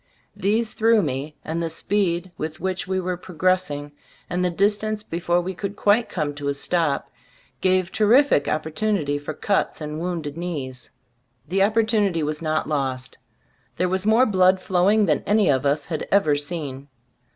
These 0.35 0.73
threw 0.73 1.03
me, 1.03 1.35
and 1.45 1.61
the 1.61 1.69
speed 1.69 2.31
with 2.35 2.59
which 2.59 2.87
we 2.87 2.99
were 2.99 3.17
progressing, 3.17 3.91
and 4.31 4.43
the 4.43 4.49
dis 4.49 4.75
tance 4.79 5.03
before 5.03 5.39
we 5.41 5.53
could 5.53 5.75
quite 5.75 6.09
come 6.09 6.33
to 6.33 6.47
a 6.47 6.55
stop, 6.55 7.11
gave 7.61 7.91
terrific 7.91 8.47
opportunity 8.47 9.19
for 9.19 9.35
cuts 9.35 9.79
and 9.79 9.99
wounded 9.99 10.37
knees. 10.37 10.89
The 11.47 11.59
oppor 11.59 11.85
tunity 11.85 12.23
was 12.23 12.41
not 12.41 12.67
lost. 12.67 13.19
There 13.77 13.89
was 13.89 14.03
more 14.07 14.25
blood 14.25 14.59
flowing 14.59 15.05
than 15.05 15.21
any 15.27 15.51
of 15.51 15.67
us 15.67 15.85
had 15.85 16.07
ever 16.11 16.35
seen. 16.35 16.87